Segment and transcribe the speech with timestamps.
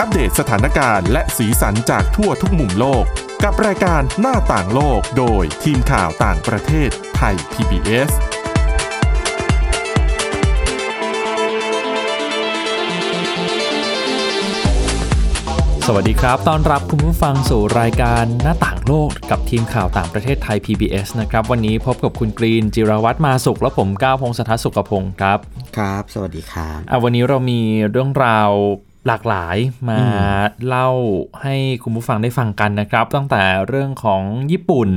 [0.00, 3.04] อัปเดตสถานการณ์และสีสันจากทั่วทุกมุมโลก
[3.44, 8.10] กับรายการหน้าต่างโลกโดยทีมข่าวต่างประเทศไทย PBS
[15.86, 25.38] สวัสดีครับ ต้อนรับคุณผู้ฟังสู่รายการหน้าต่างโลกกับทีมข่าวต่างประเทศไทย PBS นะครับ วันนี้พบกับคุณกรีน จิรวัตรมาสุข และผมก้าวพงศธรสุขพงศ์ครับ
[25.78, 27.60] ครับ สวัสดีครับอะวันนี้เรามี
[27.90, 28.50] เรื่องราว
[29.08, 29.56] หลากหลาย
[29.88, 30.00] มา
[30.66, 30.88] เล่า
[31.42, 34.88] ให้คุณผู้ฟังได้ฟังกันนะครับ ตั้งแต่เรื่องของญี่ปุ่น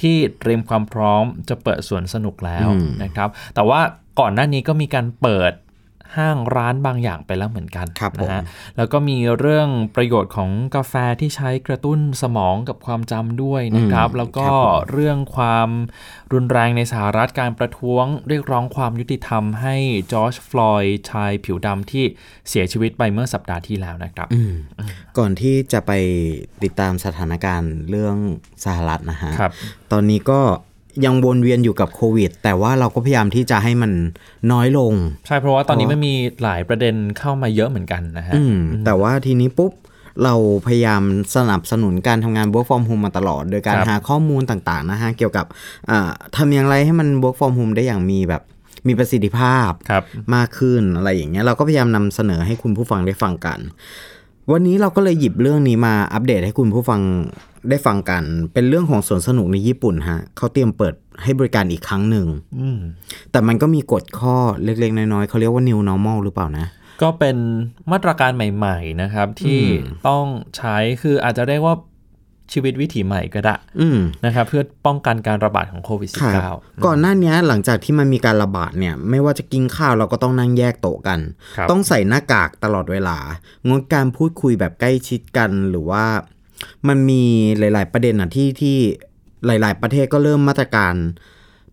[0.00, 3.80] ที่เตรียมความพร้อมจะเปิดสวนสนุกแล้วอืมนะครับ แต่ว่า
[4.20, 5.52] ก่อนหน้านี้ก็มีการเปิด
[6.16, 8.42] ห้างร้านบางอย่างไปแล้วเหมือนกันครับผมนะฮะ
[8.76, 15.68] แล้วก็มีเรื่องประโยชน์ของกาแฟที่ใช้กระตุ้นสมองกับความจำด้วยนะครับอืมแล้วก็ครับผมเรื่องความ
[16.32, 19.76] รุนแรงในสหรัฐการประท้วงเรียกร้องความยุติธรรมให้
[20.12, 22.04] จอร์จฟลอยด์ชายผิวดำที่
[22.48, 24.54] เสียชีวิตไปเมื่อสัปดาห์ที่แล้วนะครับอืม
[25.18, 25.92] ก่อนที่จะไป
[26.62, 28.16] ติดตามสถานการณ์เรื่อง
[28.64, 29.52] สหรัฐนะฮะครับ
[29.92, 30.40] ตอนนี้ก็
[31.04, 33.92] ยังวนเวียนอยู่กับโควิด แต่ว่าเราก็พยายามที่จะให้มัน
[34.52, 34.92] น้อยลง
[35.26, 39.72] ใช่เพราะว่าตอนนี้มันมีหลายประเด็นเข้ามาเยอะเหมือนกันนะฮะอืมแต่ว่าทีนี้ปุ๊บ
[40.24, 40.34] เรา
[40.66, 41.02] พยายาม
[41.36, 45.46] สนับสนุนการทำงาน work from home มาตลอด โดยการครับหาข้อมูลต่างๆนะฮะ เกี่ยวกับ
[45.90, 48.42] อ่าทำอย่างไรให้มัน work from home ได้อย่างมีแบบ
[48.88, 50.02] มีประสิทธิภาพครับ
[50.34, 53.58] มากขึ้นอะไรอย่างเงี้ยเราก็พยายามนำเสนอให้คุณผู้ฟังได้ฟังกัน
[54.52, 57.00] วันนี้เราก็เลยหยิบเรื่องนี้มาอัปเดตให้คุณผู้ฟัง
[57.70, 62.26] ได้ฟังกันเป็นเรื่องของสวนสนุกในญี่ปุ่นฮะเขาเตรียมเปิดให้บริการอีกครั้งหนึ่ง
[62.60, 62.80] อืม
[63.30, 66.66] แต่มันก็มีกฎข้อเล็กๆ น้อยๆเขาเรียกว่า new normal หรือเปล่านะ
[67.02, 67.36] ก็เป็น
[67.92, 70.24] มาตรการใหม่ ๆ นะครับ ที่อืมต้อง
[70.56, 71.76] ใช้คืออาจจะเรียกว่า
[72.52, 81.18] ชีวิตวิถีใหม่ก็ได้อืมนะครับเพื่อป้องกันการระบาดของโควิดครับ -19 ก่อนหน้านี้หลังจากที่มันมีการระบาดเนี่ยไม่ว่าจะกินข้าวเราก็ต้องนั่งแยกโต๊ะกัน
[81.56, 83.18] ครับต้องใส่หน้ากากตลอดเวลา
[83.68, 86.04] งดการพูดคุยแบบใกล้ชิดกันหรือว่า
[86.88, 87.22] มันมี
[87.58, 88.76] หลาย ๆ ประเด็นอะที่ที่
[89.46, 90.94] หลาย ๆ ประเทศก็เริ่มมาตรการ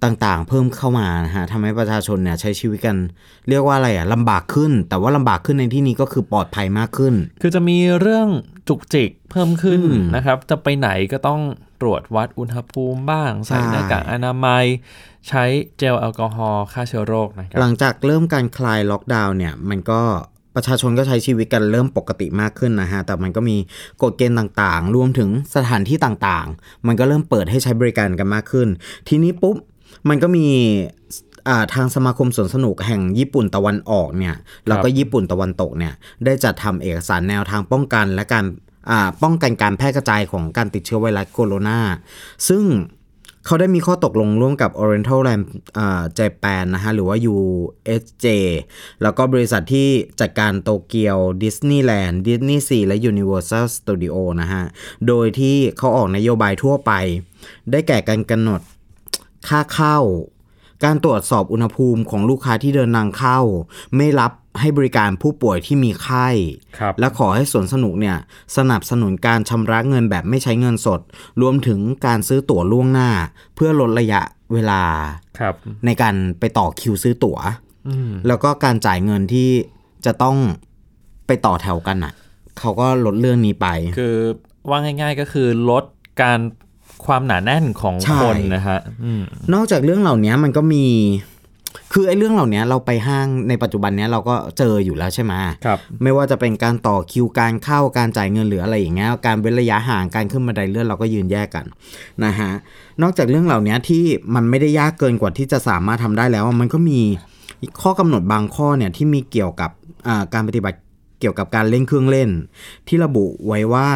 [0.04, 2.98] ต่างๆ เพิ่มเข้ามานะฮะทำให้ประชาชนเนี่ยใช้ชีวิตกัน
[3.50, 8.28] เรียกว่าอะไรอะลำบากขึ้น แต่ว่าลำบากขึ้นในที่นี้ก็คือปลอดภัยมากขึ้น คือจะมีเรื่อง
[8.68, 11.42] จุกจิกเพิ่มขึ้นอืมนะครับ จะไปไหนก็ต้อง
[11.82, 14.66] ตรวจวัดอุณหภูมิบ้าง ใส่ใช่หน้ากากอนามัย
[15.30, 15.44] ใช้
[15.78, 20.02] เจลแอลกอฮอล์ฆ่าเชื้อโรคนะครับหลังจากเริ่มการคลายล็อกดาวน์เนี่ย มันก็
[20.56, 23.58] ประชาชนก็ใช้ชีวิตกันเริ่มปกติมากขึ้นนะฮะ แต่มันก็มี
[24.04, 28.68] กฎเกณฑ์ต่างๆ รวมถึงสถานที่ต่างๆ มันก็เริ่มเปิดให้ใช้บริการกันมากขึ้น
[29.08, 29.56] ทีนี้ปุ๊บ
[30.10, 30.48] มันก็มี
[31.50, 34.36] อ่าทางสมาคมสวนสนุกแห่งญี่ปุ่นตะวันออกเนี่ย
[34.68, 35.94] แล้วก็ญี่ปุ่นตะวันตกเนี่ย
[36.26, 38.46] ได้จัดทำเอกสารแนวทางป้องกันและการ
[38.92, 41.80] อ่าป้องกันการแพร่กระจายของการติดเชื้อไวรัสโคโรนา
[42.50, 42.64] ซึ่ง
[43.46, 45.44] เขาได้มีข้อตกลงร่วมกับ Oriental Land
[45.78, 48.26] อ่า Japan นะฮะ หรือว่า USJ
[49.02, 49.88] แล้วก็บริษัทที่
[50.22, 54.64] จัดการโตเกียวดิสนีย์แลนด์ดิสนีย์ซีและ Universal Studio นะฮะ
[55.08, 56.92] โดยที่เขาออกนโยบายทั่วไป
[57.72, 58.62] ได้แก่การกำหนด
[59.48, 59.98] ค่าเข้า
[60.84, 63.40] การตรวจสอบอุณหภูมิของลูกค้าที่เดินทางเข้า
[63.96, 66.28] ไม่รับให้บริการผู้ป่วยที่มีไข้
[66.80, 68.18] ครับและขอให้สวนสนุกเนี่ย
[68.58, 71.02] สนับสนุนการชำระเงินแบบไม่ใช้เงินสด
[71.42, 73.10] รวมถึงการซื้อตั๋วล่วงหน้า
[73.56, 74.22] เพื่อลดระยะ
[74.54, 74.84] เวลา
[75.40, 75.54] ครับ
[75.86, 77.38] ในการไปต่อคิวซื้อตั๋ว
[77.88, 79.50] อืมแล้วก็การจ่ายเงินที่
[80.06, 80.38] จะต้อง
[81.28, 82.14] ไปต่อแถวกันอะ
[82.60, 83.68] เขาก็ลดเรื่องนี้ไป
[84.00, 84.16] คือ
[84.70, 85.84] ว่าง่าย ๆก็คือลด
[86.22, 86.40] การ
[87.06, 89.24] ความหนาแน่นของใช่คนนะฮะอืม
[89.54, 90.86] นอกจากเรื่องเหล่านี้มันก็มี
[91.94, 95.34] คือไอ้เรื่องเหล่านี้เราไปห้างในปัจจุบันเนี้ยเราก็เจออยู่แล้วใช่ไหม
[95.66, 101.66] ครับ ไม่ว่าจะเป็นการต่อคิวการเข้าการจ่ายเงินหรืออะไรอย่างเงี้ยการเว้นระยะห่างการขึ้นบันไดเลื่อนเราก็ยืนแยกกัน
[102.26, 102.52] นะฮะ
[103.02, 104.04] นอกจากเรื่องเหล่านี้ที่
[104.36, 107.00] มันไม่ได้ยากเกินกว่าที่จะสามารถทำได้แล้ว มันก็มี
[107.82, 109.72] ข้อกำหนดบางข้อเนี่ยที่มีเกี่ยวกับ
[110.08, 110.78] อ่าการปฏิบัติ
[111.20, 112.30] เกี่ยวกับการเล่นเครื่องเล่น
[112.88, 113.90] ที่ระบุไว้ว่า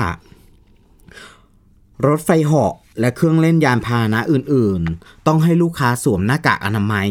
[2.08, 7.10] รถไฟเหาะและเครื่องเล่นยานพาหนะอื่นๆ ต้องให้ลูกค้าสวมหน้ากากอนามัย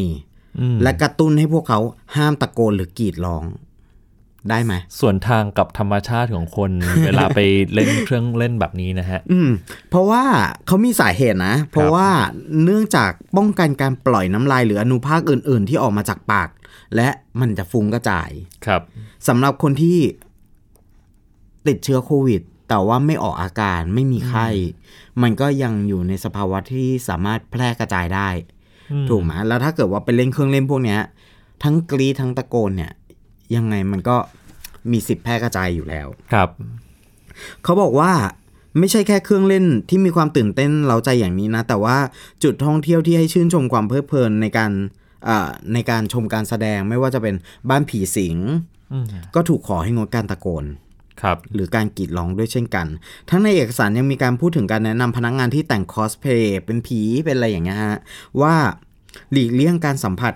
[0.61, 1.79] อืมและกระตุ้นให้พวกเขา
[2.17, 3.45] ห้ามตะโกนหรือกรีดร้อง
[4.51, 6.71] ได้ไหม ส่วนทางกับธรรมชาติของคน
[7.07, 7.41] เวลาไป
[7.75, 9.51] เล่นเครื่องเล่นแบบนี้นะฮะ อืม
[9.91, 10.23] เพราะว่า
[10.67, 12.09] เขามีสาเหตุนะ เพราะว่า
[12.65, 16.49] เนื่องจากป้องกันการปล่อยน้ำลายหรืออนุภาคอื่น ๆ ที่ออกมาจากปาก
[16.97, 17.09] และ
[17.41, 18.31] มันจะฟุ้งกระจาย
[18.67, 18.83] ครับ
[19.29, 19.99] สำหรับคนที่
[21.69, 24.49] ติดเชื้อโควิด แต่ว่าไม่ออกอาการไม่มีไข้
[25.23, 28.29] มันก็ยังอยู่ในสภาวะที่สามารถแพร่กระจายได้
[29.09, 31.01] ถูกไหมแล้วถ้าเกิดว่าไปเล่นเครื่องเล่นพวกเนี้ย
[31.63, 32.93] ทั้งกรีดทั้งตะโกนเนี่ย
[33.57, 34.17] ยังไงมันก็
[34.91, 36.49] มีสิทธิ์แพร่กระจายอยู่แล้วครับ
[37.65, 38.13] เขาบอกว่า
[38.79, 41.97] ไม่ใช่แค่เครื่องเล่นที่มีความตื่นเต้นเร้าใจอย่างนี้นะ แต่ว่า
[42.43, 44.73] จุดท่องเที่ยวที่ให้ชื่นชมความเพลิดเพลินในการ
[45.29, 47.35] อ่าในการชมการแสดงไม่ว่าจะเป็น
[47.71, 48.37] บ้านผีสิง
[48.93, 50.84] อืมก็ถูกขอให้งดการตะโกนครับ
[51.55, 52.87] หรือการกรีดร้องด้วยเช่นกัน
[53.31, 57.99] ทั้งในเอกสารยังมีการพูดถึงการแนะนำพนักงานที่แต่งคอสเพลย์เป็นผีเป็นอะไรอย่างเงี้ยฮะ
[58.41, 58.55] ว่า
[59.33, 60.35] หลีกเลี่ยงการสัมผัส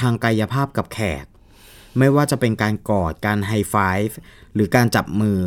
[0.00, 1.24] ทางกายภาพกับแขก
[1.98, 3.76] ไม่ว่าจะเป็นการกอดการ high five
[4.06, 4.16] ฟ์
[4.54, 5.40] หรือการจับมือ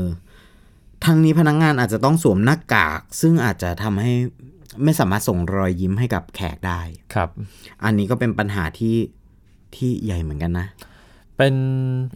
[1.06, 4.13] ทั้งนี้พนักงานอาจจะต้องสวมหน้ากาก ซึ่งอาจจะทำให้
[4.83, 6.81] ไม่สามารถส่งรอยยิ้มให้กับแขกได้
[7.13, 7.30] ครับ
[7.83, 8.98] อันนี้ก็เป็นปัญหาที่
[9.75, 10.68] ที่ใหญ่เหมือนกันนะ
[11.38, 11.54] เป็น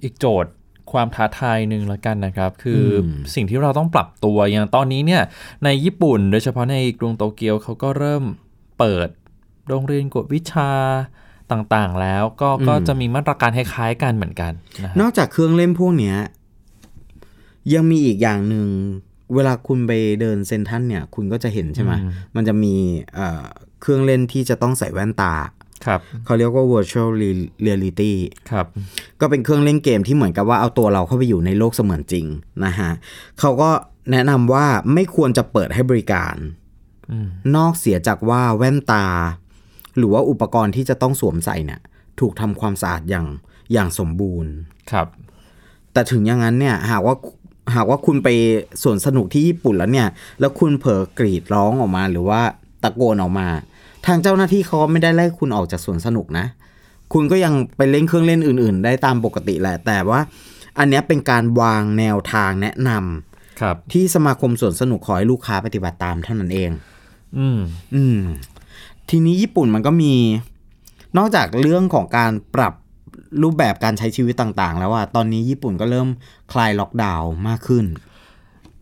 [0.04, 0.52] อีกโจทย์
[0.94, 5.22] ความท้าทายหนึ่งละกันนะครับ คืออสิ่งที่เราต้องปรับตัวอย่างตอนนี้เนี่ย
[5.64, 8.24] ในญี่ปุ่น โดยเฉพาะในกรุงโตเกียวเขาก็เริ่ม
[8.80, 9.08] เปิด
[9.68, 10.72] โรงเรียนกวดวิชา
[11.52, 14.52] ต่างๆ แล้วก็ก็จะมีมาตรการคล้ายๆกันเหมือนกัน
[14.84, 16.18] นะฮะนอกจากเครื่องเล่นพวกเนี้ย
[17.74, 18.68] ยังมีอีกอย่างหนึ่ง
[19.36, 19.92] เวลาคุณไป
[20.22, 21.94] เดินเซนทรันเนี่ย คุณก็จะเห็นใช่ไหม
[22.36, 22.76] มันจะมี
[23.16, 23.44] เอ่อ
[23.82, 25.54] เครื่องเล่นที่จะต้องใส่แว่นตาครับ
[26.26, 28.14] เขาเรียกว่า virtual re- reality
[28.52, 28.66] ครับ
[29.20, 32.26] ก็เป็นเครื่องเล่นเกมที่เหมือนกับว่าเอาตัวเราเข้าไปอยู่ในโลกเสมือนจริง
[32.66, 32.92] นะฮะ
[33.40, 33.70] เขาก็
[34.12, 36.36] แนะนำว่าไม่ควรจะเปิดให้บริการ
[37.12, 39.06] อืมนอกเสียจากว่าแว่นตา
[39.98, 41.82] หรือว่าอุปกรณ์ที่จะต้องสวมใส่เนี่ย
[42.20, 43.28] ถูกทำความสะอาดอย่าง
[43.74, 44.52] อย่างสมบูรณ์
[44.92, 45.08] ครับ
[45.94, 47.16] แต่ถึงอย่างนั้นเนี่ยหากว่า
[47.76, 48.30] หากว่าคุณไป
[48.84, 50.08] สวนสนุกที่ญี่ปุ่นแล้วเนี่ย
[50.40, 52.42] แล้วคุณเผลอกรีดร้องออกมาหรือว่า
[52.84, 53.48] ตะโกนออกมา
[54.06, 56.46] ทางเจ้าหน้าที่เขาก็ไม่ได้ไล่คุณออกจากสวนสนุกนะ
[57.14, 60.20] คุณก็ยังไปเล่นเครื่องเล่นอื่น ๆ ได้ตามปกติแหละ แต่ว่า
[60.80, 66.72] อันเนี้ยเป็นการวางแนวทางแนะนำครับ ที่สมาคมสวนสนุกขอให้ลูกค้าปฏิบัติตามเท่านั้นเอง
[67.38, 67.60] อืม
[67.96, 68.20] อืม
[69.10, 70.14] ทีนี้ญี่ปุ่นมันก็มี
[71.18, 72.74] นอกจากเรื่องของการปรับ
[73.44, 76.08] รูปแบบการใช้ชีวิตต่าง ๆ แล้วว่าตอนนี้ญี่ปุ่นก็เริ่ม
[76.52, 77.86] คลายล็อกดาวน์มากขึ้น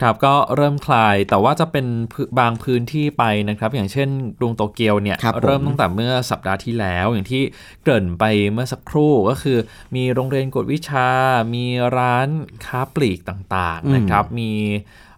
[0.01, 4.09] ครับก็เริ่มคลายแต่ว่าจะเป็นพื้นบางพื้นที่ไปนะครับ อย่างเช่น
[4.39, 7.41] กรุงโตเกียวเนี่ยครับผมเริ่มตั้งแต่เมื่อสัปดาห์ที่แล้ว อย่างที่
[7.83, 9.57] เกริ่นไปเมื่อสักครู่ก็คือ
[9.95, 11.09] มีโรงเรียนกวดวิชา
[11.53, 11.65] มี
[11.97, 12.27] ร้าน
[12.65, 14.51] ค้าปลีกต่างๆนะครับ มี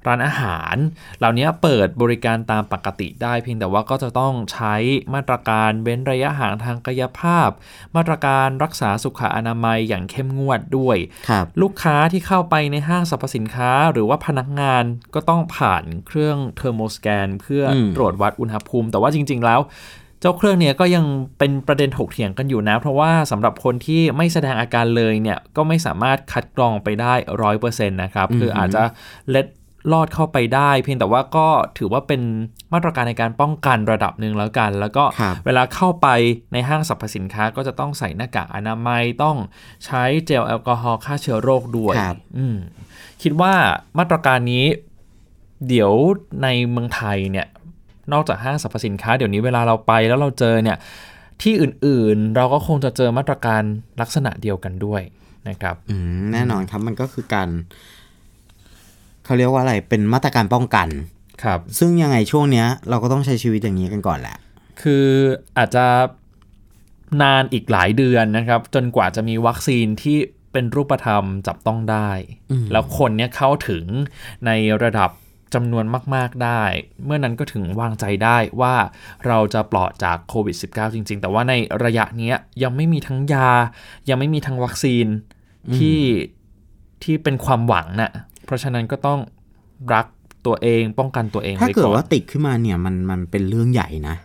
[0.07, 0.75] ร้านอาหาร
[1.19, 4.75] เหล่านี้เปิดบริการตามปกติได้เพียงแต่ว่าก็จะต้องใช้
[5.13, 7.49] มาตรการเว้นระยะห่างทางกายภาพ
[7.95, 10.97] มาตรการรักษาสุขอนามัยอย่างเข้มงวดด้วย
[11.29, 14.83] ครับลูกค้าที่เข้าไปในห้างสรรพสินค้า หรือว่าพนักงาน
[15.15, 19.61] ก็ต้องผ่านเครื่องเทอร์โมสแกน เพื่ออมตรวจวัดอุณหภูมิ แต่ว่าจริง ๆ แล้ว
[20.21, 21.05] เจ้าเครื่องเนี้ยก็ยัง
[21.39, 28.83] เป็นประเด็นถกเถียงกันอยู่นะ เพราะว่าสำหรับคนที่ไม่แสดงอาการเลยเนี่ยก็ไม่สามารถคัดกรองไปได้ร้อยเปอร์เซ็นต์นะครับ คืออาจจะ
[29.29, 29.47] เล็ด
[29.91, 31.47] ลอดเข้าไปได้ เพียงแต่ว่าก็
[31.77, 32.21] ถือว่าเป็น
[32.73, 36.07] มาตรการในการป้องกันระดับหนึ่งแล้วกัน แล้วก็ครับเวลาเข้าไป
[36.53, 39.37] ในห้างสรรพสินค้าก็จะต้องใส่หน้ากากอนามัยต้อง
[39.85, 42.57] ใช้เจลแอลกอฮอล์ฆ่าเชื้อโรคด้วยครับอืม
[43.21, 43.53] คิดว่า
[43.99, 44.65] มาตรการนี้
[45.67, 45.91] เดี๋ยว
[46.43, 47.47] ในเมืองไทยเนี่ย
[48.13, 50.77] นอกจากห้างสรรพสินค้าเดี๋ยวนี้เวลาเราไปแล้วเราเจอเนี่ย
[51.41, 53.61] ที่อื่นๆ เราก็คงจะเจอมาตรการ
[54.01, 55.01] ลักษณะเดียวกันด้วย
[55.49, 57.49] นะครับอืมแน่นอนครับมันก็คือการ
[59.25, 60.87] เขาเรียกว่าอะไรเป็นมาตรการป้องกัน
[61.43, 64.37] ครับ ซึ่งยังไงช่วงเนี้ย เราก็ต้องใช้ชีวิตอย่างนี้กันก่อนแหละ
[64.81, 65.07] คือ
[65.57, 65.85] อาจจะ
[67.21, 70.17] นานอีกหลายเดือนนะครับ จนกว่าจะมีวัคซีนที่
[70.51, 72.09] เป็นรูปธรรมจับต้องได้
[72.71, 73.85] แล้วคนเนี้ยเข้าถึง
[74.45, 74.51] ใน
[74.83, 75.09] ระดับ
[75.53, 75.85] จำนวน
[76.15, 76.63] มาก ๆ ได้
[77.05, 78.75] เมื่อนั้นก็ถึงวางใจได้ว่า
[79.27, 81.53] เราจะปลอดจากโควิด -19 จริง ๆ แต่ว่าใน
[81.85, 83.49] ระยะเนี้ยยังไม่มีทั้งยา
[84.09, 85.05] ยังไม่มีทั้งวัคซีน
[85.77, 85.99] ที่
[87.03, 88.11] ที่เป็นความหวังน่ะ
[88.45, 89.19] เพราะฉะนั้นก็ต้อง
[89.93, 90.05] รัก
[90.45, 94.15] ตัวเองป้องกันตัวเองถ้าไว้เกิดก่อนว่าติดขึ้นมาเนี่ยมันมันเป็นเรื่องใหญ่นะ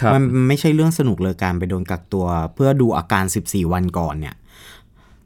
[0.00, 4.34] ครับมันไม่ใช่เรื่องสนุกเลยการไปโดนกักตัว เพื่อดูอาการ 14 วันก่อนเนี่ย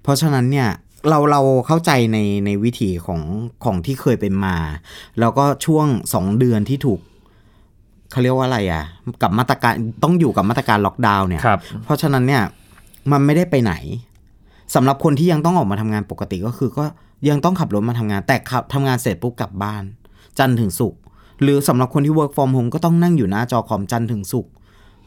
[0.02, 0.68] เพราะฉะนั้นเนี่ย
[1.08, 3.20] เราเราเข้าใจในในวิถีของ
[3.64, 4.56] ของที่เคยเป็นมา
[5.20, 5.86] แล้วก็ช่วง
[6.16, 7.00] 2เดือนที่ถูก
[8.10, 8.84] เขาเรียกว่าอะไรอะ
[9.22, 9.72] กับมาตรการ
[10.02, 12.42] ต้องอยู่กับมาตรการล็อกดาวน์เนี่ยครับเพราะฉะนั้นเนี่ย
[13.12, 13.74] มันไม่ได้ไปไหน
[14.74, 16.84] สำหรับคนที่ยังต้องออกมาทำงานปกติก็คือก็
[17.28, 19.84] ยังต้องขับรถมาทำงาน แต่ขับทำงานเสร็จปุ๊บกลับบ้าน
[20.38, 21.00] จันทร์ถึงศุกร์
[21.42, 24.52] หรือสำหรับคนที่ work from home ก็ต้องนั่งอยู่หน้าจอคอมจันทร์ถึงศุกร์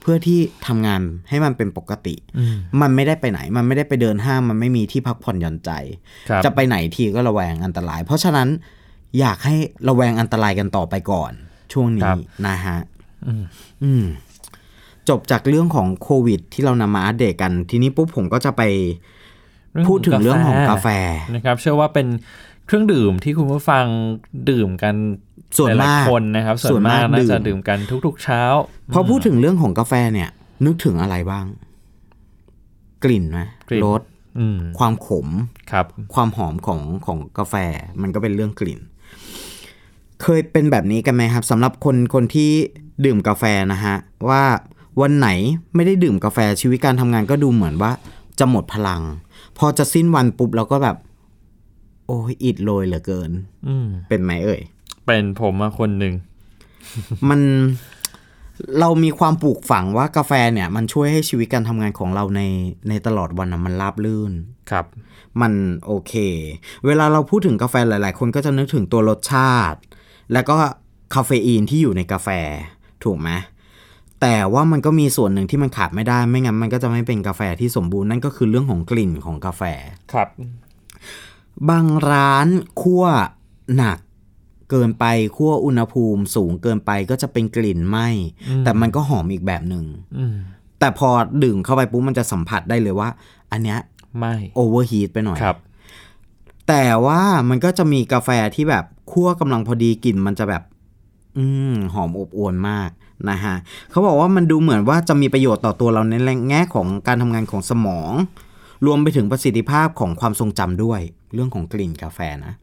[0.01, 5.71] เพื่อที่ทำงานให้มันเป็นปกติอืมมันไม่ได้ไปไหน มันไม่ได้ไปเดินห้าง มันไม่มีที่พักผ่อนหย่อนใจ
[6.29, 8.47] ครับจะไปไหนทีก็ระแวงอันตราย เพราะฉะนั้น
[9.19, 9.55] อยากให้
[9.87, 11.31] ระแวงอันตรายกันต่อไปก่อน
[11.73, 12.77] ช่วงครันี้บนะฮะ
[13.27, 13.43] อืม
[13.83, 14.05] อืม
[15.09, 18.61] จบจากเรื่องของโควิด ที่เรานำมาอัปเดตกัน ทีนี้ปุ๊บผมก็จะไป
[19.89, 20.87] พูดถึงเรื่องของกาแฟ
[21.35, 22.07] นะครับ เชื่อว่าเป็น
[22.65, 23.85] เครื่องดื่มที่คุณผู้ฟัง
[24.49, 24.95] ดื่มกัน
[25.57, 28.41] ส่วนหลายมากๆคนนะครับ ส่ส่ววนนมากมากน่าดื่มจะดื่มกันทุก ๆ เช้า
[28.93, 30.29] พอพูดถึงเรื่องของกาแฟเนี่ย
[30.65, 31.45] นึกถึงอะไรบ้าง
[33.03, 34.01] กลิ่นไหมกลิ่นรส
[34.39, 35.27] อืมความขม
[35.71, 37.55] ครับ ความหอมของของกาแฟ
[38.01, 38.79] มันก็เป็นเรื่องกลิ่น
[40.21, 42.51] เคยเป็นแบบนี้กันไหมครับสำหรับคนคนที่
[43.05, 43.95] ดื่มกาแฟนะฮะ
[44.29, 44.43] ว่า
[45.01, 45.29] วันไหน
[45.75, 47.91] ไม่ได้ดื่มกาแฟชีวิตการทำงานก็ดูเหมือนว่า
[48.39, 49.01] จะหมดพลัง
[49.59, 50.97] พอจะสิ้นวันปุ๊บเราก็แบบ
[52.07, 53.31] โอ้ยอิดโรยเหลือเกิน
[53.67, 54.61] อืม เป็นไหมเอ่ย
[55.05, 56.13] เป็นผมมาคนหนึ่ง
[57.29, 57.41] มัน
[58.79, 62.41] เรามีความปลูกฝังว่ากาแฟเนี่ย มันช่วยให้ชีวิตการทำงานของเราใน
[62.89, 64.33] ในตลอดวันนะมันราบลื่น
[64.71, 64.85] ครับ
[65.41, 65.53] มัน
[65.85, 66.13] โอเค
[66.85, 69.79] เวลาเราพูดถึงกาแฟหลาย ๆ คนก็จะนึกถึงตัวรสชาติ
[70.33, 70.55] แล้วก็
[71.15, 72.29] คาเฟอีนที่อยู่ในกาแฟ
[73.03, 73.29] ถูกไหม
[74.21, 79.63] แต่ว่ามันก็มีส่วนหนึ่งที่มันขาดไม่ได้ ไม่งั้นมันก็จะไม่เป็นกาแฟที่สมบูรณ์นั่นก็คือเรื่องของกลิ่นของกาแฟ
[80.13, 80.27] ครับ
[81.69, 82.47] บางร้าน
[82.81, 83.03] คั่ว
[83.75, 83.99] หนัก
[84.69, 85.05] เกินไป
[85.37, 87.99] คั่วอุณหภูมิสูงเกินไปก็จะเป็นกลิ่นไหม้
[88.63, 89.85] แต่มันก็หอมอีกแบบหนึ่ง
[90.17, 90.35] อืม
[90.79, 91.09] แต่พอ
[91.43, 93.09] ดื่มเข้าไปปุ๊บมันจะสัมผัสได้เลยว่า
[93.51, 93.79] อันเนี้ย
[94.19, 95.57] ไหม้ overheat ไปหน่อยครับ
[96.67, 100.63] แต่ว่ามันก็จะมีกาแฟที่แบบคั่วกำลังพอดีกลิ่นมันจะแบบ
[101.37, 102.89] อืมหอมอบอวลมาก
[103.29, 103.55] นะฮะ
[103.91, 106.13] เขาบอกว่ามันดูเหมือนว่าจะมีประโยชน์ต่อตัวเราใน
[106.49, 108.11] แง่ของการทำงานของสมอง
[108.85, 111.01] รวมไปถึงประสิทธิภาพของความทรงจำด้วย
[111.33, 112.53] เรื่องของกลิ่นกาแฟนะ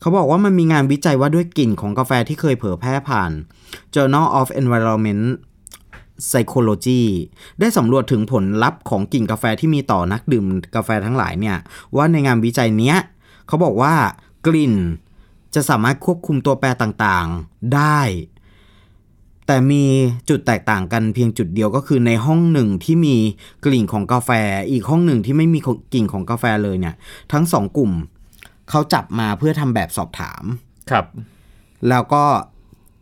[0.00, 3.30] เขาบอกว่ามันมีงานวิจัยว่าด้วยกลิ่นของกาแฟที่เคยเผยแพร่ผ่าน
[3.94, 5.24] Journal of Environment
[6.28, 7.02] Psychology
[7.60, 10.46] ได้สำรวจถึงผลลัพธ์ของกลิ่นกาแฟที่มีต่อนักดื่ม
[10.76, 11.56] กาแฟทั้งหลายเนี่ย
[11.96, 12.96] ว่าในงานวิจัยเนี้ย
[13.46, 13.94] เขาบอกว่า
[14.46, 14.74] กลิ่น
[15.54, 18.00] จะสามารถควบคุมตัวแปรต่างๆ ได้
[19.52, 19.84] แต่มี
[20.28, 23.16] จุดแตกต่างกันเพียงจุดเดียวก็คือในห้องหนึ่งที่มี
[23.64, 24.30] กลิ่นของกาแฟ
[24.70, 25.58] อีกห้องหนึ่งที่ไม่มี
[25.92, 26.94] กลิ่นของกาแฟเลยเนี่ย
[27.32, 27.92] ทั้งสองกลุ่ม
[28.70, 30.42] เขาจับมาเพื่อทำแบบสอบถาม
[30.90, 31.04] ครับ
[31.88, 32.22] แล้วก็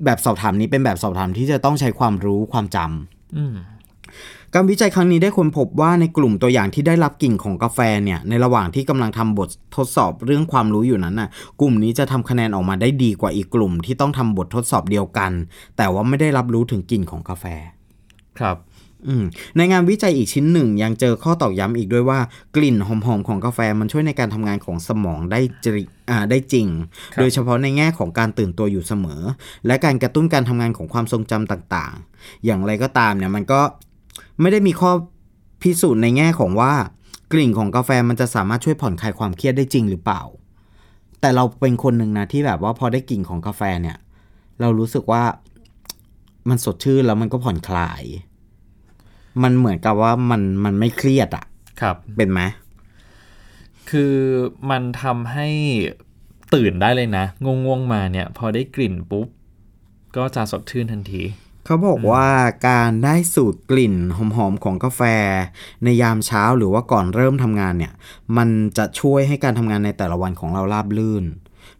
[0.05, 3.55] แบบสอบถามนี้เป็นแบบสอบถามที่จะต้องใช้ความรู้ความจำอืม
[4.55, 11.29] การวิจัยครั้งนี้ได้ค้นพบว่าในกลุ่มตัวอย่างที่ได้รับกลิ่นของกาแฟเนี่ยในระหว่างที่กำลังทำบททดสอบเรื่องความรู้อยู่นั้นน่ะ
[11.61, 15.33] กลุ่มนี้จะทำคะแนนออกมาได้ดีกว่าอีกกลุ่มที่ต้องทำบททดสอบเดียวกัน
[15.77, 17.45] แต่ว่าไม่ได้รับรู้ถึงกลิ่นของกาแฟ
[18.39, 18.57] ครับ
[19.09, 19.25] อืม
[19.57, 22.21] ในงานวิจัยอีกชิ้นหนึ่ง ยังเจอข้อตอกย้ำอีกด้วยว่า
[22.57, 26.67] กลิ่นหอมๆของกาแฟมันช่วยในการทำงานของสมองได้จริอ่าได้จริง
[27.15, 29.23] ครับโดยเฉพาะในแง่ของการตื่นตัวอยู่เสมอ
[29.67, 33.61] และการกระตุ้นการทำงานของความทรงจำต่างๆ อย่างไรก็ตามเนี่ยมันก็
[34.41, 34.91] ไม่ได้มีข้อ
[35.63, 36.73] พิสูจน์ในแง่ของว่า
[37.33, 40.23] กลิ่นของกาแฟมันจะสามารถช่วยผ่อนคลายความเครียดได้จริงหรือเปล่า
[41.21, 43.97] แต่เราเป็นคนหนึ่งนะที่แบบว่าพอได้กลิ่นของกาแฟเนี่ย
[44.61, 45.23] เรารู้สึกว่า
[46.49, 48.03] มันสดชื่นแล้วมันก็ผ่อนคลาย
[49.43, 51.45] มันเหมือนกับว่ามันมันไม่เครียดอะ
[51.81, 52.41] ครับ เป็นไหม
[53.91, 54.15] คือ
[54.71, 55.49] มันทำให้
[56.55, 59.27] ตื่นได้เลยนะง่วงๆมาเนี่ย พอได้กลิ่นปุ๊บ
[60.17, 61.23] ก็จะสดชื่นทันที
[61.71, 62.29] เขาบอกว่า
[62.69, 65.03] การได้สูตรกลิ่นหอมๆของกาแฟ
[65.85, 67.93] ในยามเช้าหรือว่าก่อนเริ่มทำงานเนี่ย
[68.37, 68.49] มัน
[68.79, 71.25] จะช่วยให้การทำงานในแต่ละวันของเราราบลื่น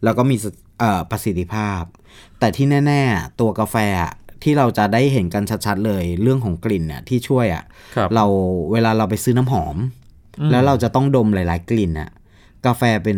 [0.03, 0.45] แล้วก็มีส
[0.79, 1.81] เอ่อประสิทธิภาพ
[2.39, 7.63] แต่ที่แน่ ๆ ตัวกาแฟอะที่เราจะได้เห็นกันชัดๆเลยเรื่องของกลิ่นเนี่ยที่ช่วยอะ
[7.95, 8.25] ครับเรา
[8.71, 9.75] เวลาเราไปซื้อน้ำหอม
[10.51, 12.09] แล้วเราจะต้องดมหลาย ๆ กลิ่นน่ะ
[12.65, 13.17] กาแฟเป็น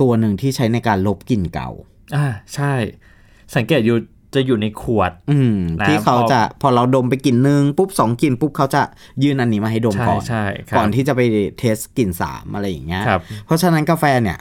[0.00, 1.70] ตัวหนึ่งที่ใช้ในการลบกลิ่นเก่า
[2.16, 2.72] อ่าใช่
[3.56, 3.96] สังเกตอยู่
[4.34, 8.82] จะอยู่ในขวด อืมนะที่เขาพอจะพอเราดมไปกลิ่นหนึ่งปุ๊บสองกลิ่นปุ๊บเขาจะ
[9.22, 11.20] ยื่นอันนี้มาให้ดมใช่ก่อนใช่ครับก่อนที่จะไป
[11.58, 14.38] เทสกลิ่นสามอะไรอย่างเงี้ยครับเพราะฉะนั้นกาแฟเนี่ย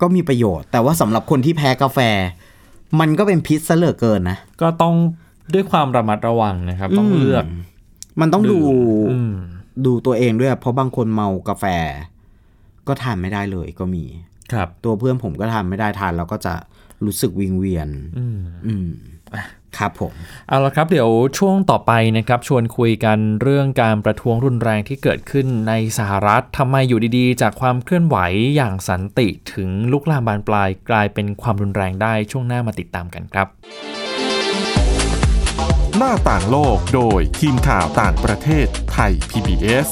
[0.00, 1.98] ก็มีประโยชน์ แต่ว่าสำหรับคนที่แพ้กาแฟ
[3.00, 4.94] มันก็เป็นพิษซะเหลือเกินนะก็ต้อง
[5.54, 7.44] ด้วยความระมัดระวังนะครับ ต้องเลือก
[8.20, 8.58] มันต้องดู
[9.12, 9.34] อืม
[9.86, 11.64] ดูตัวเองด้วย เพราะบางคนเมากาแฟ
[12.88, 14.04] ก็ทานไม่ได้เลยก็มี
[14.52, 16.54] ครับ ตัวเพื่อนผมก็ทานไม่ได้ทานแล้วก็จะ
[17.06, 17.88] รู้สึกวิงเวียน
[18.18, 18.88] อืมอืม
[19.78, 20.12] ครับผม
[20.48, 28.16] เอาละครับเดี๋ยวช่วงต่อไปนะครับ ชวนคุยกันเรื่องการประท้วงรุนแรงที่เกิดขึ้นในสหรัฐทำไมอยู่ดีๆ จากความเคลื่อนไหว
[28.56, 33.46] อย่างสันติถึงลุกลามบานปลายกลายเป็นความรุนแรงได้ช่วงหน้ามาติดตามกันครับ
[35.96, 39.88] หน้าต่างโลกโดยทีมข่าวต่างประเทศไทย PBS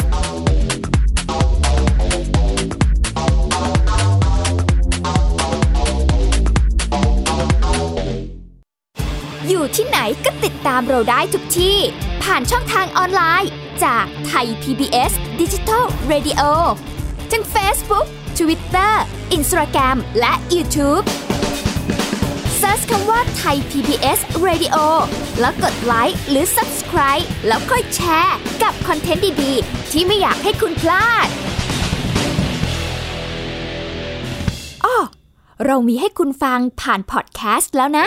[9.48, 11.78] อยู่ที่ไหนก็ติดตามเราได้ทุกที่
[12.22, 13.50] ผ่านช่องทางออนไลน์
[13.84, 16.42] จากไทย PBS Digital Radio
[17.30, 18.06] ทั้ง Facebook
[18.38, 18.92] Twitter
[19.36, 21.04] Instagram และ YouTube
[22.60, 24.76] Search คำว่าไทย PBS Radio
[25.40, 31.28] แล้วกดไลค์หรือ Subscribe แล้วค่อยแชร์กับคอนเทนต์ดี ๆ ที่ไม่อยากให้คุณพลาด
[34.84, 34.96] อ้อ
[35.66, 38.06] เรามีให้คุณฟังผ่านพอดแคสต์แล้วนะ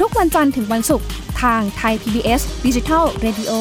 [0.00, 1.08] ทุกวันจันทร์ถึงวันศุกร์
[1.42, 3.52] ทางไทย PBS Digital Radio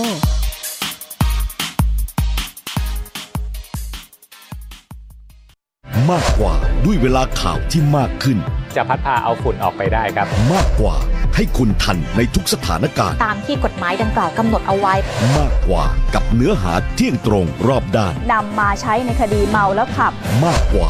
[6.12, 8.38] มากกว่าด้วยเวลาข่าวที่มากขึ้น
[8.76, 10.96] จะพัดพาเอาฝุ่นออกไปได้ครับ มากกว่า
[11.36, 14.94] ให้คุณทันในทุกสถานการณ์ ตามที่กฎหมายดังกล่าวกำหนดเอาไว้
[15.38, 20.14] มากกว่ากับเนื้อหาเที่ยงตรงรอบด้านนำมาใช้ในคดีเมาแล้วขับ
[20.46, 20.90] มากกว่า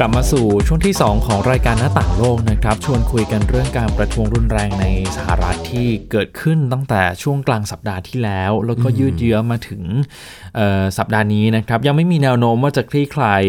[0.00, 4.86] กลับมาสู่ช่วงที่ 2 ของรายการหน้าต่างโลกนะครับ ชวนคุยกันเรื่องการประท้วงรุนแรงใน
[5.16, 9.82] สหรัฐที่เกิดขึ้นตั้งแต่ช่วงกลางสัปดาห์ที่แล้ว แล้วก็ยืดเยื้อมาถึง
[10.56, 13.42] เอ่อสัปดาห์นี้นะครับ ยังไม่มีแนวโน้มว่าจะคลี่คลาย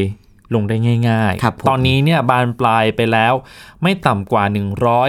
[0.56, 0.76] ลงได้
[1.10, 3.34] ง่ายครับผมตอนนี้เนี่ยบานปลายไปแล้ว
[3.84, 4.44] ไม่ต่ำกว่า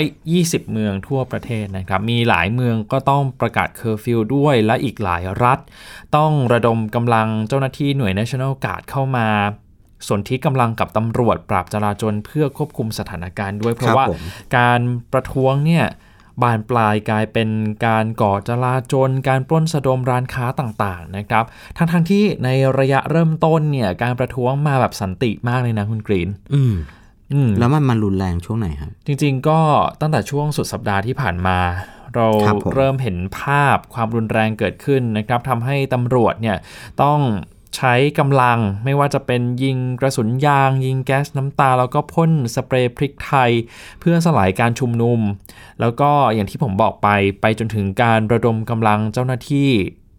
[0.04, 5.58] 120 เมืองทั่วประเทศนะครับ มีหลายเมืองก็ต้องประกาศเคอร์ฟิวด้วยและอีกหลายรัฐ
[6.16, 9.28] ต้องระดมกำลังเจ้าหน้าที่หน่วย National Guard เข้ามา
[10.06, 14.20] ส่วนที่กำลังกับตำรวจปราบจราจนเพื่อควบคุมสถานการณ์ด้วย เพราะว่าผม
[14.56, 14.80] การ
[15.12, 15.84] ประท้วงเนี่ย
[16.42, 17.48] บานปลายกลายเป็น
[17.86, 21.44] การก่อจลาจลการปล้นสะดมร้านค้าต่างๆนะครับ
[21.76, 22.48] ทั้งๆทที่ใน
[22.78, 26.74] ระยะเริ่มต้นเนี่ยการประท้วงมาแบบสันติมากเลยนะคุณกรีน อืม
[27.32, 29.58] อืมแล้วมันมันรุนแรงช่วงไหนครับ จริง ๆ ก็
[30.00, 31.58] ตั้งแต่ช่วงสุดสัปดาห์ที่ผ่านมา
[32.14, 36.56] เราครับผมเริ่มเห็นภาพความรุนแรงเกิดขึ้นนะครับทำให้ตำรวจเนี่ย
[37.02, 37.18] ต้อง
[37.76, 43.50] ใช้กำลังไม่ว่าจะเป็นยิงกระสุนยาง ยิงแก๊สน้ำตา แล้วก็พ่นสเปรย์พริกไทย
[44.00, 45.20] เพื่อสลายการชุมนุม
[45.80, 47.08] แล้วก็อย่างที่ผมบอกไป
[47.40, 49.70] ไปจนถึงการระดมกำลังเจ้าหน้าที่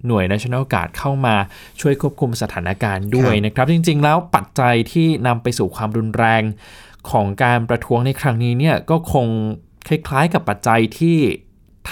[0.08, 1.36] หน่วย National Guard เข้ามา
[1.80, 6.44] ช่วยควบคุมสถานการณ์ด้วยนะครับ จริง ๆ แล้วปัจจัยที่นำไปสู่ความรุนแรง
[7.12, 9.28] ของการประท้วงในครั้งนี้เนี่ยก็คง
[9.88, 11.18] คล้ายๆกับปัจจัยที่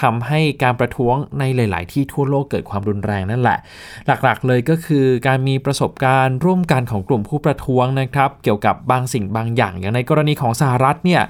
[0.00, 3.58] ทำให้การประท้วงในหลาย ๆ ที่ทั่วโลกเกิดความรุนแรงนั่นแหละ
[4.06, 11.22] หลัก ๆ เลยก็คือการมีประสบการณ์ร่วมกันของกลุ่มผู้ประท้วงนะครับ เกี่ยวกับบางสิ่งบางอย่างอย่างในกรณีของสหรัฐเนี่ย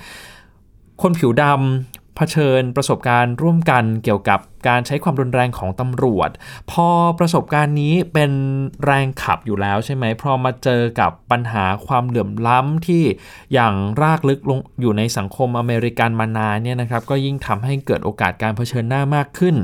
[1.02, 6.30] คนผิวดำ เผชิญประสบการณ์ร่วมกันเกี่ยวกับการใช้ความรุนแรงของตำรวจ
[6.70, 8.32] พอประสบการณ์นี้เป็น
[8.84, 13.04] แรงขับอยู่แล้วใช่ไหมพอมาเจอกับปัญหาความเหลื่อมล้ำที่
[13.52, 19.56] อย่างรากลึกลงอยู่ในสังคมอเมริกันมานานเนี่ยนะครับก็ยิ่งทำให้เกิดโอกาสการเผชิญหน้ามากขึ้น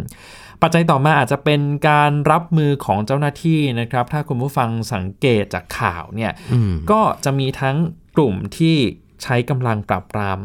[0.63, 7.77] ปัจจัยต่อมาอาจจะเป็นการรับมือของเจ้าหน้าที่นะครับ ถ้าคุณผู้ฟังสังเกตจากข่าวเนี่ยอืมก็จะมีทั้ง
[8.17, 8.77] กลุ่มที่
[9.23, 10.39] ใช้กำลังปราบปราม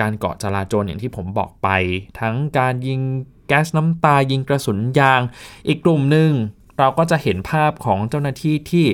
[0.00, 1.68] การก่อจลาจลอย่างที่ผมบอกไป
[2.20, 3.00] ทั้งการยิง
[3.48, 5.20] แก๊สน้ำตายิงกระสุนยาง
[5.68, 6.32] อีกกลุ่มหนึ่ง
[6.78, 8.86] เราก็จะเห็นภาพของเจ้าหน้าที่ที่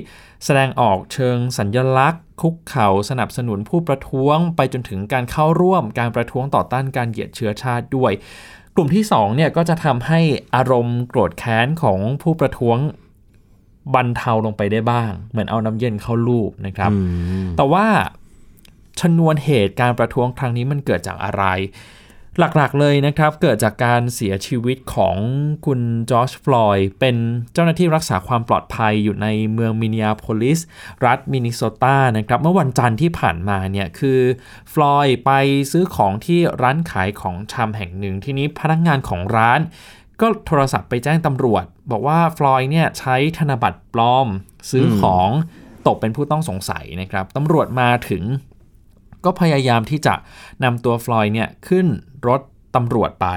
[0.43, 8.11] แสดงออกเชิงสัญญลักษณ์ คุกเข่าสนับสนุนผู้ประท้วง ไปจนถึงการเข้าร่วมการประท้วงต่อต้านการเหยียดเชื้อชาติด้วย
[8.75, 10.19] กลุ่มที่2เนี่ยก็จะทำให้
[10.55, 12.77] อารมณ์โกรธแค้นของผู้ประท้วง
[13.93, 16.97] บรรเทาลงไปได้บ้าง เหมือนเอาน้ำเย็นเข้าลูบนะครับอื
[17.45, 17.85] มแต่ว่า
[19.01, 21.43] ชนวนเหตุการประท้วงครั้งนี้มันเกิดจากอะไร
[22.39, 25.15] หลักๆเลยนะครับ เกิดจากการเสียชีวิตของ
[25.65, 25.79] คุณ
[26.09, 27.15] จอร์จฟลอยด์เป็น
[27.53, 30.59] เจ้าหน้าที่รักษาความปลอดภัยอยู่ในเมืองมินนิอาโพลิส
[31.05, 34.19] รัฐมินนิโซตานะครับ เมื่อวันจันทร์ที่ผ่านมาเนี่ย คือ
[34.73, 35.31] ฟลอยด์ไป
[35.71, 39.59] ซื้อของที่ร้านขายของชำแห่งหนึ่ง ทีนี้พนักงานของร้าน
[40.21, 44.27] ก็โทรศัพท์ไปแจ้งตำรวจ บอกว่าฟลอยเนี่ยใช้ธนบัตรปลอม
[44.69, 45.29] ซื้อของ
[45.87, 48.23] ตกเป็นผู้ต้องสงสัยนะครับตำรวจมาถึง
[49.25, 50.13] ก็พยายามที่จะ
[50.63, 51.87] นำตัวฟลอยด์เนี่ยขึ้น
[52.27, 52.41] รถ
[52.75, 53.27] ตำรวจไป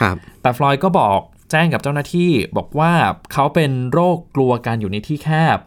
[0.00, 2.92] ครับแต่ฟลอยด์ก็บอกแจ้งกับเจ้าหน้าที่บอกว่า
[3.32, 5.58] เขาเป็นโรคกลัวการอยู่ในที่แคบ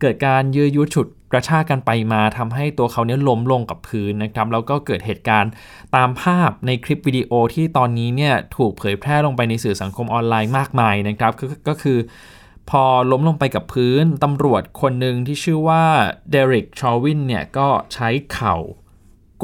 [0.00, 5.50] เกิดการยื้อยุดฉุดกระชากกันไปมาทำให้ตัวเขาเนี่ยล้มลงกับพื้นนะครับ แล้วก็เกิดเหตุการณ์
[5.96, 11.98] ตามภาพในคลิปวิดีโอที่ตอนนี้เนี่ยถูกเผยแพร่ลงไปในสื่อสังคมออนไลน์มากมายนะครับก็ก็คือ
[12.70, 15.84] พอล้มลงไปกับพื้นตำรวจคนหนึ่งที่ชื่อว่า
[16.30, 18.56] เดริกชอวินเนี่ยก็ใช้เข่า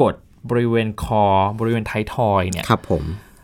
[0.01, 0.13] กด
[0.49, 1.25] บริเวณคอ
[1.59, 3.03] บริเวณไททอยเนี่ยครับผม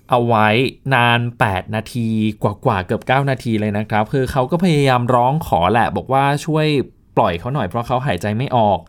[0.10, 0.48] เอาไว้
[0.94, 2.08] นาน 8 นาที
[2.44, 6.68] กว่าๆเกือบ 9 นาทีเลยนะครับ คือเขาก็พยายามร้องขอแหละ บอกว่าช่วย
[7.18, 8.80] ปล่อยเขาหน่อยเพราะเขาหายใจไม่ออก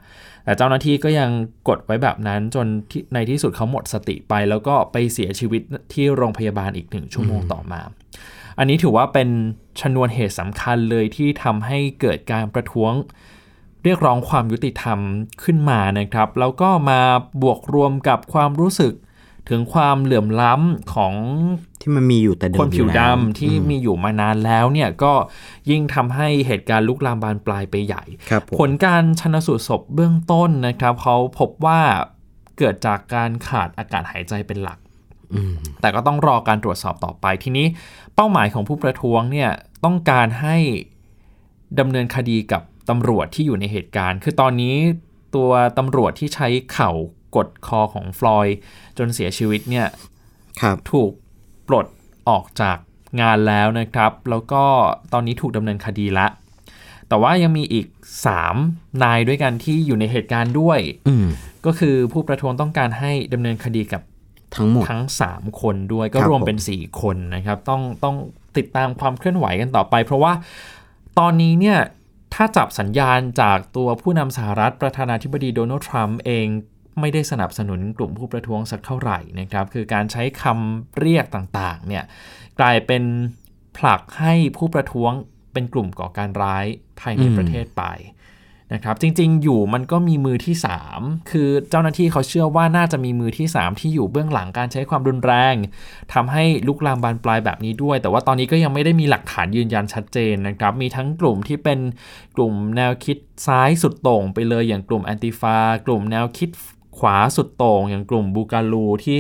[0.44, 1.30] แต่เจ้าหน้าที่ก็ยัง
[1.68, 7.80] กดไว้แบบนั้นจนที่ในที่สุดเขาหมดสติไป แล้วก็ไปเสียชีวิตที่โรงพยาบาลอีกหนึ่งชั่วโมงต่อมา
[8.58, 9.28] อันนี้ถือว่าเป็น
[9.80, 12.92] ชนวนเหตุสำคัญเลยที่ทำให้เกิดการประท้วง
[13.84, 14.98] เรียกร้องความยุติธรรม
[15.42, 17.00] ขึ้นมานะครับ แล้วก็มา
[17.42, 18.94] บวกรวมกับความรู้สึก
[19.48, 21.14] ถึงความเหลื่อมล้ำของ
[21.80, 25.12] ที่มันมีอยู่แต่เดิมคนผิวอยู่แล้วดำที่มีอยู่มานานแล้วเนี่ยก็
[25.70, 31.80] ยิ่งทำให้เหตุการณ์ลุกลามบานปลายไปใหญ่ครับผมผลการชนสูตรศพเบื้องต้นนะครับเขาพบว่า
[32.58, 34.78] เกิดจากการขาดอากาศหายใจเป็นหลัก
[35.34, 37.66] อืมแต่ก็ต้องรอการตรวจสอบต่อไปทีนี้
[38.14, 39.50] เป้าหมายของผู้ประท้วงเนี่ย
[39.84, 40.56] ต้องการให้
[41.78, 44.76] ดำเนินคดีกับ ตำรวจที่อยู่ในเหตุการณ์ คือตอนนี้
[45.34, 46.90] ตัวตำรวจที่ใช้เข่า
[47.36, 48.56] กดคอของฟลอยด์
[48.98, 49.86] จนเสียชีวิตเนี่ย
[50.60, 51.10] ครับถูก
[51.68, 51.86] ปลด
[52.28, 52.78] ออกจาก
[53.20, 54.64] งานแล้วนะครับ แล้วก็
[55.12, 56.26] ตอนนี้ถูกดำเนินคดีละ
[57.08, 57.86] แต่ว่ายังมีอีก
[58.44, 61.26] 3 นายด้วยกันที่อยู่ในเหตุการณ์ด้วยอืม
[61.66, 64.02] ก็คือผู้ประท้วงต้องการให้ดำเนินคดีกับ
[64.56, 68.16] ทั้งหมดทั้ง 3 คนด้วยก็ครับรวมผมเป็น 4 คนนะครับ ต้องต้อง
[68.56, 70.32] ติดตามความเคลื่อนไหวกันต่อไป เพราะว่า
[71.18, 71.78] ตอนนี้เนี่ย
[72.34, 76.46] ถ้าจับสัญญาณจากตัวผู้นำสหรัฐประธานาธิบดีโดนัลด์ทรัมป์เอง
[77.00, 82.04] ไม่ได้สนับสนุนกลุ่มผู้ประท้วงสักเท่าไหร่นะครับ คือการใช้คำเรียกต่างๆเนี่ย
[82.58, 83.02] กลายเป็น
[83.76, 85.12] ผลักให้ผู้ประท้วง
[85.52, 86.66] เป็นกลุ่มก่อการร้าย
[87.00, 87.84] ภายในประเทศไป
[88.74, 90.54] นะครับจริงๆอยู่มันก็มีมือที่
[90.92, 95.54] 3 คือเจ้าหน้าที่เขาเชื่อว่าน่าจะมีมือที่ 3 ที่อยู่เบื้องหลังการใช้ความรุนแรง
[96.12, 101.78] ทำให้ลุกลามบานปลายแบบนี้ด้วย แต่ว่าตอนนี้ก็ยังไม่ได้มีหลักฐานยืนยันชัดเจนนะครับมีทั้งกลุ่มที่เป็น
[102.36, 105.56] กลุ่มแนวคิดซ้ายสุดโต่งไปเลยอย่างกลุ่มแอนติฟา
[105.86, 106.50] กลุ่มแนวคิด
[106.98, 109.18] ขวาสุดโต่งอย่างกลุ่มบูการูที่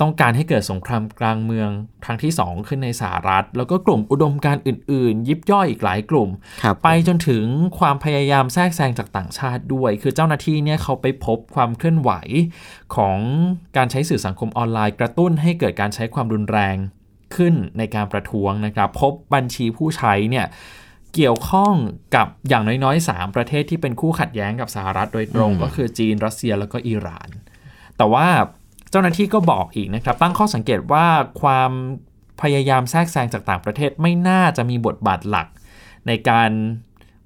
[0.00, 1.70] ต้องการให้เกิดสงครามกลางเมือง
[2.04, 6.28] ครั้งที่ 2 ขึ้นในสหรัฐ แล้วก็กลุ่มอุดมการณ์อื่น ๆ ยิบย่อยอีกหลายกลุ่ม
[6.62, 7.44] ครับไปจนถึง
[7.78, 12.10] ความพยายามแทรกแซงจากต่างชาติด้วย คือเจ้าหน้าที่เนี่ยเขาไปพบความเคลื่อนไหว
[12.96, 13.18] ของ
[13.76, 16.76] การใช้สื่อสังคมออนไลน์ กระตุ้นให้เกิดการใช้ความรุนแรง
[17.36, 20.46] ขึ้นในการประท้วงนะครับ พบบัญชีผู้ใช้เนี่ย
[21.14, 21.74] เกี่ยวข้อง
[22.16, 27.28] กับอย่างน้อยๆ 3 ประเทศที่เป็นคู่ขัดแย้งกับสหรัฐโดยตรง ก็คือจีนรัสเซียแล้วก็อิหร่าน
[27.96, 28.26] แต่ว่า
[28.90, 31.06] เจ้าหน้าที่ก็บอกอีกนะครับ ตั้งข้อสังเกตว่า
[31.42, 31.70] ความ
[32.42, 35.46] พยายามแทรกแซงจากต่างประเทศไม่น่าจะมีบทบาทหลัก
[36.06, 36.50] ในการ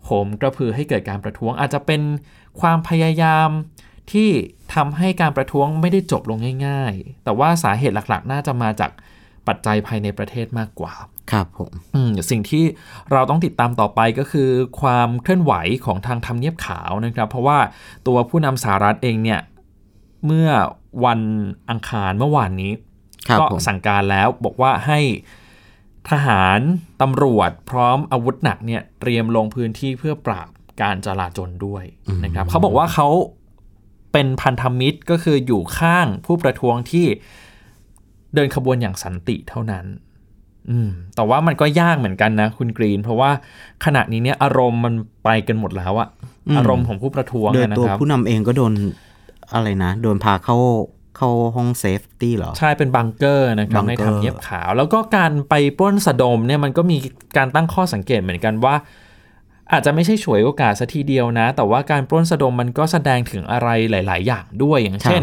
[0.04, 2.02] โหมกระพือให้เกิดการประท้วงอาจจะเป็น
[2.60, 3.48] ความพยายาม
[4.12, 4.28] ที่
[4.74, 8.90] ทำให้การประท้วงไม่ได้จบลงง่าย ๆ แต่ว่าสาเหตุหลักๆ น่าจะมาจาก
[9.48, 10.92] ปัจจัยภายในประเทศมากกว่า
[11.32, 12.64] ครับผมอืมสิ่งที่
[13.12, 15.52] เราต้องติดตามต่อไปก็คือ ความเคลื่อนไหว
[15.84, 17.58] ของทางทำเนียบขาวนะครับ เพราะว่า
[18.06, 19.40] ตัวผู้นำสหรัฐเองเนี่ย
[20.26, 20.48] เมื่อ
[21.04, 21.20] วัน
[21.70, 22.72] อังคารเมื่อวานนี้
[23.28, 25.00] ครับก็ผมสั่งการแล้วบอกว่าให้
[26.10, 26.60] ทหาร
[27.02, 30.48] ตำรวจพร้อมอาวุธหนักเนี่ยเตรียมลงพื้นที่เพื่อปราบ
[30.82, 31.84] การจลาจลด้วย
[32.24, 33.08] นะครับเขาบอกว่าเขา
[34.12, 37.06] เป็นพันธมิตรก็คืออยู่ข้างผู้ประท้วงที่
[38.34, 39.86] เดินขบวนอย่างสันติเท่านั้น
[40.70, 43.30] อืม แต่ว่ามันก็ยากเหมือนกันนะคุณกรีน เพราะว่า
[43.84, 46.08] ขณะนี้เนี่ยอารมณ์มันไปกันหมดแล้วอะ
[46.48, 48.72] อืมอารมณ์ของผู้ประท้วงโดยอะนะตัวครับผู้นำเองก็โดน
[49.54, 50.56] อะไรนะ โดนพาเข้า
[51.16, 56.98] เข้าห้อง safety เหรอ ใช่เป็นบังเกอร์นะครับบังเกอร์ทำเนียบขาว แล้วก็การไปปล้นสะดมเนี่ยมันก็มี
[57.36, 58.74] การตั้งข้อสังเกตเหมือนกันว่า
[59.72, 65.22] อาจจะไม่ใช่ฉวยโอกาสซะทีเดียวนะ แต่ว่าการปล้นสะดมมันก็แสดงถึงอะไรหลาย ๆ อย่างด้วยอย่างเช่น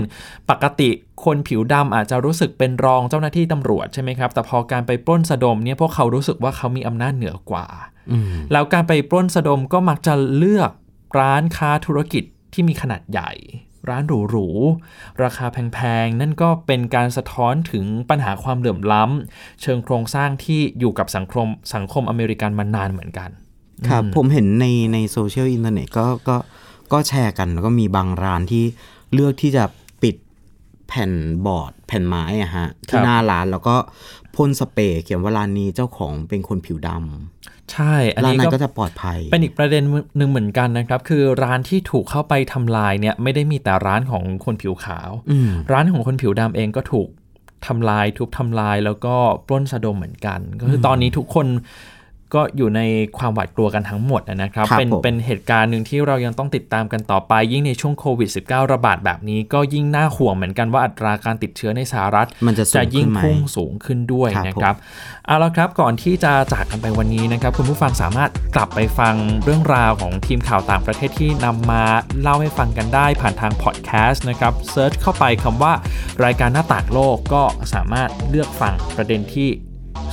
[0.49, 0.89] ปกติ
[1.23, 7.67] คนผิวดำอาจจะรู้สึกเป็นรองเจ้าหน้าที่ตำรวจใช่ไหมครับ แต่พอการไปปล้นสะดมเนี่ยพวกเขารู้สึกว่าเขามีอำนาจเหนือกว่า
[8.11, 10.71] อืมแล้วการไปปล้นสะดมก็มักจะเลือก
[11.19, 13.31] ร้านค้าธุรกิจที่มีขนาดใหญ่
[13.89, 23.29] ร้านหรูๆ ราคาแพงๆ นั่นก็เป็นการสะท้อนถึงปัญหาความเหลื่อมล้ำ เชิงโครงสร้างที่อยู่กับสังคมสังคมอเมริกันมานานเหมือนกัน
[23.87, 26.37] ครับ ผมเห็นในในโซเชียลอินเทอร์เน็ตก็ก็
[26.93, 28.63] ก็แชร์กัน แล้วก็มีบางร้านที่
[29.13, 29.63] เลือกที่จะ
[30.03, 30.15] ปิด
[30.87, 31.11] แผ่น
[31.45, 33.75] บอร์ด แผ่นไม้อะฮะครัที่บหน้าร้านแล้วก็
[34.35, 36.89] พ่นสเปรย์เขียนว่าร้านนี้เจ้าของเป็นคนผิวด
[37.73, 39.83] ใช่ำอันร้านนี้นั้นก็ก็จะปลอดภัย เป็นอีกประเด็น
[40.17, 47.07] หนึ่งเหมือนกันนะครับ คือร้านที่ถูกเข้าไปทำลายเนี่ยไม่ได้มีแต่ร้านของคนผิวขาวอืมร้านของคนผิวดำเองก็ถูก
[47.67, 49.15] ทำลายทุบทำลายแล้วก็
[49.47, 51.47] ปล้นสะดมเหมือนกัน ก็คือตอนนี้ทุกคน
[52.33, 52.81] ก็อยู่ใน
[53.17, 64.75] ความหวาดกลัวกันทั้งหมดนะครับครับเป็นผมเป็นเหตุการณ์หนึ่งที่เรายังต้องติดตามกันต่อไป ยิ่งในช่วงโควิด -19 ระบาดแบบนี้ ก็ยิ่งน่าห่วงเหมือนกันว่าอัตราการติดเชื้อในสหรัฐมันจะสูจะงยิ่งขึ้นไหมพุ่งสูงขึ้นด้วยครับนะครับ
[65.25, 71.83] เอาละครับก่อนที่จะจากกันไปวันนี้นะครับ คุณผู้ฟังสามารถกลับไปฟังเรื่องราวของทีมข่าวต่างประเทศที่นำมา
[72.21, 75.73] เล่าให้ฟังกันได้ผ่านทางพอดแคสต์นะครับเซิร์ชเข้าไปคำว่า
[76.25, 79.49] รายการหน้าต่างโลกก็สามารถเลือกฟังประเด็นที่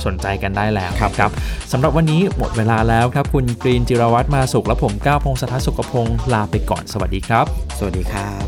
[0.05, 1.31] สนใจกันได้แล้วครับ
[1.71, 7.45] สำหรับวันนี้หมดเวลาแล้วครับ คุณกรีนจิรวัตรมาสุขและผมก้าวพงศธรสุขพงศ์ลาไปก่อนสวัสดีครับ
[7.77, 8.45] สวัสดีครับ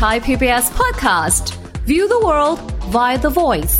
[0.00, 1.44] Thai PBS podcast.
[1.84, 3.76] View the world via the voice.